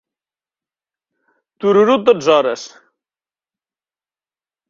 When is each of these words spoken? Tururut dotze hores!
Tururut 1.65 2.07
dotze 2.07 2.31
hores! 2.37 2.63